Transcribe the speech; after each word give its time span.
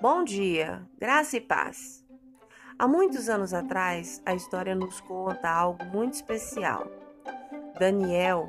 Bom 0.00 0.24
dia, 0.24 0.80
graça 0.98 1.36
e 1.36 1.42
paz. 1.42 2.02
Há 2.78 2.88
muitos 2.88 3.28
anos 3.28 3.52
atrás, 3.52 4.22
a 4.24 4.34
história 4.34 4.74
nos 4.74 4.98
conta 5.02 5.50
algo 5.50 5.84
muito 5.92 6.14
especial. 6.14 6.90
Daniel, 7.78 8.48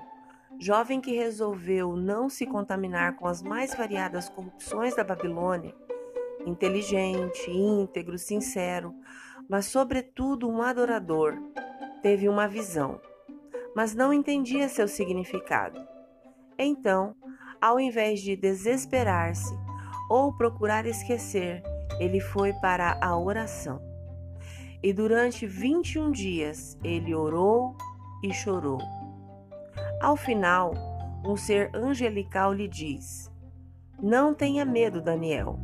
jovem 0.57 1.01
que 1.01 1.11
resolveu 1.11 1.97
não 1.97 2.29
se 2.29 2.45
contaminar 2.45 3.17
com 3.17 3.27
as 3.27 3.43
mais 3.43 3.75
variadas 3.75 4.29
corrupções 4.29 4.95
da 4.95 5.03
Babilônia, 5.03 5.75
inteligente, 6.45 7.51
íntegro, 7.51 8.17
sincero, 8.17 8.95
mas 9.49 9.65
sobretudo 9.65 10.47
um 10.47 10.61
adorador, 10.61 11.37
teve 12.01 12.29
uma 12.29 12.47
visão, 12.47 13.01
mas 13.75 13.93
não 13.93 14.13
entendia 14.13 14.69
seu 14.69 14.87
significado. 14.87 15.85
Então, 16.57 17.13
ao 17.59 17.77
invés 17.77 18.21
de 18.21 18.37
desesperar-se 18.37 19.53
ou 20.11 20.33
procurar 20.33 20.85
esquecer, 20.85 21.63
ele 21.97 22.19
foi 22.19 22.51
para 22.51 22.97
a 22.99 23.17
oração. 23.17 23.81
E 24.83 24.91
durante 24.91 25.47
21 25.47 26.11
dias 26.11 26.77
ele 26.83 27.15
orou 27.15 27.77
e 28.21 28.33
chorou. 28.33 28.79
Ao 30.01 30.17
final, 30.17 30.73
um 31.25 31.37
ser 31.37 31.73
angelical 31.73 32.51
lhe 32.51 32.67
diz: 32.67 33.31
Não 34.01 34.33
tenha 34.33 34.65
medo, 34.65 35.01
Daniel, 35.01 35.57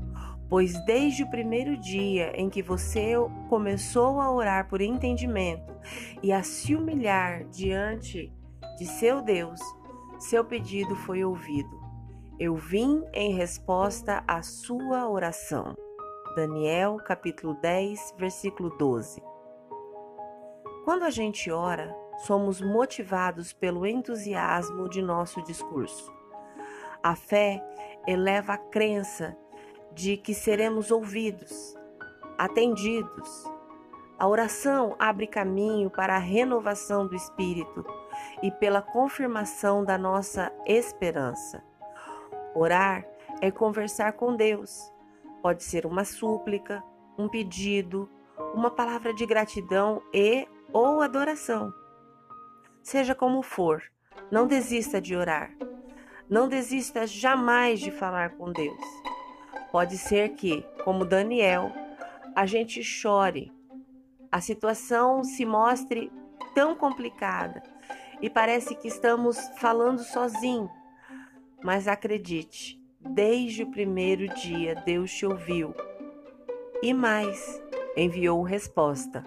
pois 0.47 0.79
desde 0.85 1.23
o 1.23 1.29
primeiro 1.29 1.75
dia 1.75 2.31
em 2.39 2.49
que 2.49 2.61
você 2.61 3.15
começou 3.49 4.21
a 4.21 4.31
orar 4.31 4.69
por 4.69 4.79
entendimento 4.79 5.75
e 6.23 6.31
a 6.31 6.41
se 6.41 6.73
humilhar 6.73 7.43
diante 7.49 8.31
de 8.77 8.85
seu 8.85 9.21
Deus, 9.21 9.59
seu 10.19 10.45
pedido 10.45 10.95
foi 10.95 11.25
ouvido. 11.25 11.86
Eu 12.39 12.55
vim 12.55 13.03
em 13.13 13.33
resposta 13.33 14.23
à 14.27 14.43
sua 14.43 15.09
oração. 15.09 15.75
Daniel, 16.35 16.97
capítulo 17.03 17.55
10, 17.55 18.13
versículo 18.15 18.69
12. 18.77 19.23
Quando 20.85 21.01
a 21.01 21.09
gente 21.09 21.49
ora, 21.49 21.91
somos 22.19 22.61
motivados 22.61 23.53
pelo 23.53 23.87
entusiasmo 23.87 24.87
de 24.87 25.01
nosso 25.01 25.41
discurso. 25.41 26.13
A 27.01 27.15
fé 27.15 27.59
eleva 28.05 28.53
a 28.53 28.57
crença 28.59 29.35
de 29.91 30.15
que 30.15 30.35
seremos 30.35 30.91
ouvidos, 30.91 31.75
atendidos. 32.37 33.51
A 34.19 34.27
oração 34.27 34.95
abre 34.99 35.25
caminho 35.25 35.89
para 35.89 36.15
a 36.15 36.19
renovação 36.19 37.07
do 37.07 37.15
espírito 37.15 37.83
e 38.43 38.51
pela 38.51 38.83
confirmação 38.83 39.83
da 39.83 39.97
nossa 39.97 40.51
esperança. 40.67 41.63
Orar 42.57 43.05
é 43.39 43.51
conversar 43.51 44.13
com 44.13 44.35
Deus. 44.35 44.91
Pode 45.43 45.63
ser 45.63 45.85
uma 45.85 46.03
súplica, 46.03 46.83
um 47.15 47.29
pedido, 47.29 48.09
uma 48.55 48.71
palavra 48.71 49.13
de 49.13 49.27
gratidão 49.27 50.01
e 50.11 50.47
ou 50.73 51.01
adoração. 51.01 51.71
Seja 52.81 53.13
como 53.13 53.43
for, 53.43 53.83
não 54.31 54.47
desista 54.47 54.99
de 54.99 55.15
orar. 55.15 55.51
Não 56.27 56.47
desista 56.47 57.05
jamais 57.05 57.79
de 57.79 57.91
falar 57.91 58.31
com 58.31 58.51
Deus. 58.51 58.81
Pode 59.71 59.95
ser 59.95 60.29
que, 60.29 60.63
como 60.83 61.05
Daniel, 61.05 61.71
a 62.35 62.47
gente 62.47 62.83
chore, 62.83 63.53
a 64.31 64.41
situação 64.41 65.23
se 65.23 65.45
mostre 65.45 66.11
tão 66.55 66.75
complicada 66.75 67.61
e 68.19 68.31
parece 68.31 68.73
que 68.73 68.87
estamos 68.87 69.37
falando 69.59 69.99
sozinho. 69.99 70.67
Mas 71.63 71.87
acredite, 71.87 72.79
desde 73.01 73.63
o 73.63 73.71
primeiro 73.71 74.27
dia 74.35 74.75
Deus 74.85 75.11
te 75.11 75.25
ouviu 75.25 75.73
e 76.81 76.93
mais, 76.93 77.61
enviou 77.95 78.43
resposta. 78.43 79.25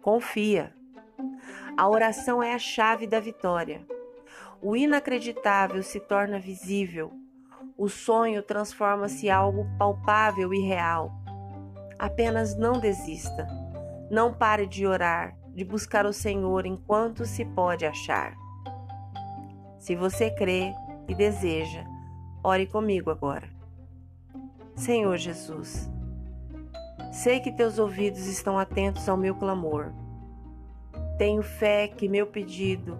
Confia. 0.00 0.72
A 1.76 1.88
oração 1.88 2.40
é 2.40 2.54
a 2.54 2.58
chave 2.58 3.06
da 3.06 3.18
vitória. 3.18 3.84
O 4.62 4.76
inacreditável 4.76 5.82
se 5.82 5.98
torna 5.98 6.38
visível. 6.38 7.12
O 7.76 7.88
sonho 7.88 8.40
transforma-se 8.42 9.26
em 9.26 9.30
algo 9.30 9.66
palpável 9.76 10.54
e 10.54 10.60
real. 10.60 11.12
Apenas 11.98 12.56
não 12.56 12.78
desista. 12.78 13.48
Não 14.08 14.32
pare 14.32 14.66
de 14.66 14.86
orar, 14.86 15.36
de 15.48 15.64
buscar 15.64 16.06
o 16.06 16.12
Senhor 16.12 16.66
enquanto 16.66 17.26
se 17.26 17.44
pode 17.44 17.84
achar. 17.84 18.36
Se 19.76 19.96
você 19.96 20.30
crê 20.30 20.72
e 21.08 21.14
deseja, 21.14 21.84
ore 22.42 22.66
comigo 22.66 23.10
agora. 23.10 23.48
Senhor 24.76 25.16
Jesus, 25.16 25.90
sei 27.12 27.40
que 27.40 27.52
teus 27.52 27.78
ouvidos 27.78 28.26
estão 28.26 28.58
atentos 28.58 29.08
ao 29.08 29.16
meu 29.16 29.34
clamor. 29.34 29.92
Tenho 31.16 31.42
fé 31.42 31.86
que 31.86 32.08
meu 32.08 32.26
pedido, 32.26 32.98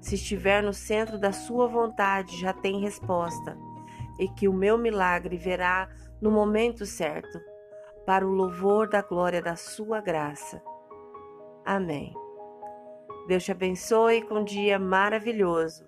se 0.00 0.14
estiver 0.14 0.62
no 0.62 0.72
centro 0.72 1.18
da 1.18 1.32
Sua 1.32 1.66
vontade, 1.66 2.40
já 2.40 2.52
tem 2.52 2.80
resposta 2.80 3.56
e 4.18 4.28
que 4.28 4.48
o 4.48 4.52
meu 4.52 4.76
milagre 4.76 5.36
verá 5.36 5.88
no 6.20 6.30
momento 6.30 6.84
certo, 6.84 7.40
para 8.04 8.26
o 8.26 8.30
louvor 8.30 8.88
da 8.88 9.02
glória 9.02 9.40
da 9.40 9.54
Sua 9.54 10.00
graça. 10.00 10.62
Amém. 11.64 12.14
Deus 13.26 13.44
te 13.44 13.52
abençoe 13.52 14.22
com 14.22 14.36
um 14.36 14.44
dia 14.44 14.78
maravilhoso. 14.78 15.87